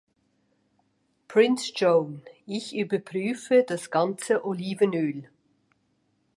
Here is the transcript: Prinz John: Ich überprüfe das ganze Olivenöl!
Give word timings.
Prinz 1.27 1.73
John: 1.75 2.23
Ich 2.47 2.75
überprüfe 2.75 3.63
das 3.67 3.91
ganze 3.91 4.43
Olivenöl! 4.43 5.29